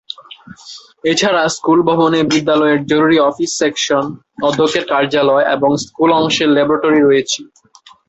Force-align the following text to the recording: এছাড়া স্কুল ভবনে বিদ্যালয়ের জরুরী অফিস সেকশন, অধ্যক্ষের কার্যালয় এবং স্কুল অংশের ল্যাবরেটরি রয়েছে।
এছাড়া 1.03 1.43
স্কুল 1.55 1.79
ভবনে 1.89 2.19
বিদ্যালয়ের 2.31 2.79
জরুরী 2.89 3.17
অফিস 3.29 3.51
সেকশন, 3.59 4.03
অধ্যক্ষের 4.47 4.85
কার্যালয় 4.91 5.45
এবং 5.55 5.69
স্কুল 5.83 6.09
অংশের 6.19 6.49
ল্যাবরেটরি 6.55 6.99
রয়েছে। 7.01 7.41